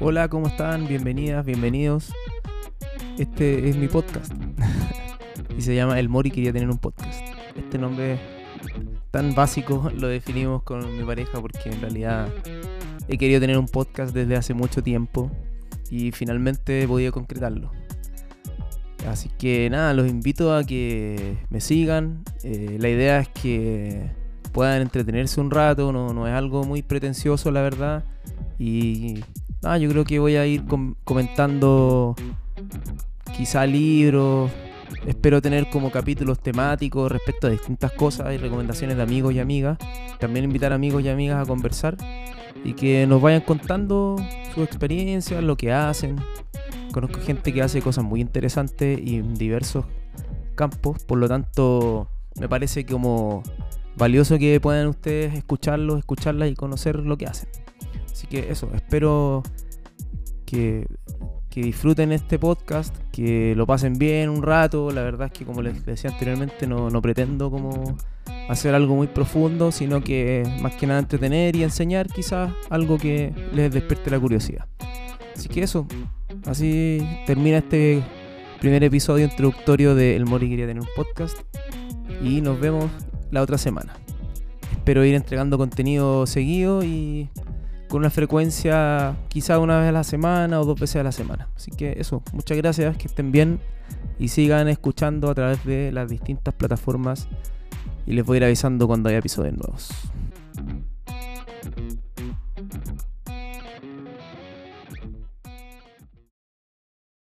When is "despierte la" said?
73.72-74.20